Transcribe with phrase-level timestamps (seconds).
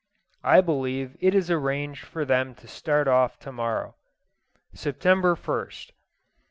[0.43, 3.93] I believe it is arranged for them to start off tomorrow.
[4.73, 5.91] September 1st.